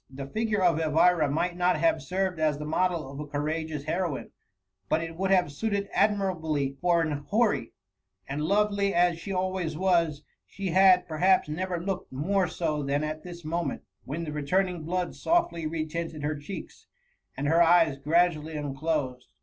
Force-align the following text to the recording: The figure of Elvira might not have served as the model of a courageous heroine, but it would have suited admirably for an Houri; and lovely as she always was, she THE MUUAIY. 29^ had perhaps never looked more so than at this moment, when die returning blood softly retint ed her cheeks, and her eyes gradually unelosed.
The 0.09 0.25
figure 0.25 0.63
of 0.63 0.79
Elvira 0.79 1.29
might 1.29 1.55
not 1.55 1.77
have 1.79 2.01
served 2.01 2.39
as 2.39 2.57
the 2.57 2.65
model 2.65 3.11
of 3.11 3.19
a 3.19 3.27
courageous 3.27 3.83
heroine, 3.83 4.31
but 4.89 4.99
it 5.03 5.15
would 5.15 5.29
have 5.29 5.51
suited 5.51 5.87
admirably 5.93 6.75
for 6.81 7.03
an 7.03 7.25
Houri; 7.29 7.71
and 8.27 8.41
lovely 8.41 8.95
as 8.95 9.19
she 9.19 9.31
always 9.31 9.77
was, 9.77 10.23
she 10.47 10.69
THE 10.69 10.69
MUUAIY. 10.71 10.73
29^ 10.73 10.81
had 10.81 11.07
perhaps 11.07 11.49
never 11.49 11.79
looked 11.79 12.11
more 12.11 12.47
so 12.47 12.81
than 12.81 13.03
at 13.03 13.21
this 13.21 13.45
moment, 13.45 13.83
when 14.03 14.23
die 14.23 14.31
returning 14.31 14.85
blood 14.85 15.13
softly 15.13 15.67
retint 15.67 16.15
ed 16.15 16.23
her 16.23 16.35
cheeks, 16.35 16.87
and 17.37 17.47
her 17.47 17.61
eyes 17.61 17.99
gradually 17.99 18.55
unelosed. 18.57 19.27